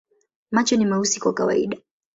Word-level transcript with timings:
Macho 0.51 0.75
ni 0.77 0.85
meusi 0.85 1.19
kwa 1.19 1.33
kawaida. 1.33 1.77